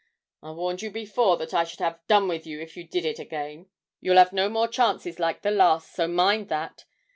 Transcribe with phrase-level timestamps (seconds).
[0.41, 3.19] I warned you before that I should have done with you if you did it
[3.19, 3.67] again:
[3.99, 6.85] you'll 'ave no more chances like the last, so mind that.